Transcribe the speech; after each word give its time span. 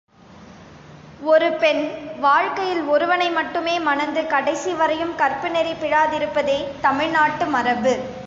ஒரு 1.23 1.51
பெண் 1.51 1.81
வாழ்க்கையில் 2.19 2.81
ஒருவனை 2.83 3.27
மட்டுமே 3.29 3.79
மணந்து 3.79 4.27
கடைசி 4.27 4.73
வரையும் 4.73 5.15
கற்பு 5.15 5.49
நெறி 5.49 5.73
பிறழாதிருப்பதே 5.73 6.59
தமிழ் 6.81 7.09
நாட்டு 7.09 7.45
மரபு. 7.45 7.93